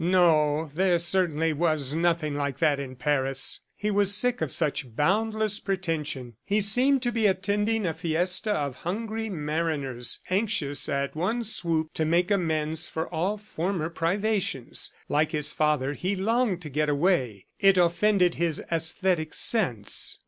"No, 0.03 0.71
there 0.73 0.97
certainly 0.97 1.53
was 1.53 1.93
nothing 1.93 2.33
like 2.33 2.57
that 2.57 2.79
in 2.79 2.95
Paris." 2.95 3.59
He 3.75 3.91
was 3.91 4.11
sick 4.15 4.41
of 4.41 4.51
such 4.51 4.95
boundless 4.95 5.59
pretension. 5.59 6.37
He 6.43 6.59
seemed 6.59 7.03
to 7.03 7.11
be 7.11 7.27
attending 7.27 7.85
a 7.85 7.93
fiesta 7.93 8.51
of 8.51 8.77
hungry 8.77 9.29
mariners 9.29 10.17
anxious 10.31 10.89
at 10.89 11.15
one 11.15 11.43
swoop 11.43 11.93
to 11.93 12.03
make 12.03 12.31
amends 12.31 12.87
for 12.87 13.07
all 13.13 13.37
former 13.37 13.91
privations. 13.91 14.91
Like 15.07 15.33
his 15.33 15.51
father, 15.51 15.93
he 15.93 16.15
longed 16.15 16.63
to 16.63 16.69
get 16.71 16.89
away. 16.89 17.45
It 17.59 17.77
offended 17.77 18.33
his 18.33 18.59
aesthetic 18.71 19.35
sense. 19.35 20.17